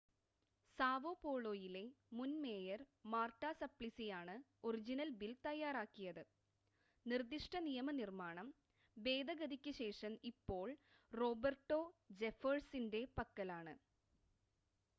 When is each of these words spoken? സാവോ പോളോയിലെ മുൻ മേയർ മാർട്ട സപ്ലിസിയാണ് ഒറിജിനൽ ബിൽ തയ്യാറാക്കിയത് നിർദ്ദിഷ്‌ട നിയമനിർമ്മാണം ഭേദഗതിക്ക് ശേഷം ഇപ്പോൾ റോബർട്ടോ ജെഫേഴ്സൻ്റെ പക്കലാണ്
സാവോ 0.77 1.09
പോളോയിലെ 1.17 1.81
മുൻ 2.11 2.31
മേയർ 2.41 2.79
മാർട്ട 3.05 3.51
സപ്ലിസിയാണ് 3.59 4.35
ഒറിജിനൽ 4.63 5.09
ബിൽ 5.19 5.33
തയ്യാറാക്കിയത് 5.45 6.21
നിർദ്ദിഷ്‌ട 7.05 7.61
നിയമനിർമ്മാണം 7.67 8.49
ഭേദഗതിക്ക് 8.97 9.73
ശേഷം 9.81 10.15
ഇപ്പോൾ 10.31 10.67
റോബർട്ടോ 11.13 11.81
ജെഫേഴ്സൻ്റെ 12.19 13.03
പക്കലാണ് 13.19 13.75